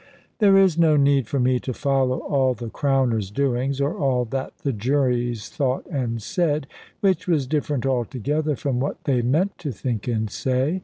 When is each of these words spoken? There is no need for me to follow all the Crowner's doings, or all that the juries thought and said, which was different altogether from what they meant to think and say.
There 0.39 0.57
is 0.57 0.79
no 0.79 0.97
need 0.97 1.27
for 1.27 1.39
me 1.39 1.59
to 1.59 1.75
follow 1.75 2.17
all 2.21 2.55
the 2.55 2.71
Crowner's 2.71 3.29
doings, 3.29 3.79
or 3.79 3.95
all 3.95 4.25
that 4.25 4.57
the 4.63 4.73
juries 4.73 5.47
thought 5.47 5.85
and 5.91 6.19
said, 6.19 6.65
which 7.01 7.27
was 7.27 7.45
different 7.45 7.85
altogether 7.85 8.55
from 8.55 8.79
what 8.79 9.03
they 9.03 9.21
meant 9.21 9.59
to 9.59 9.71
think 9.71 10.07
and 10.07 10.27
say. 10.27 10.79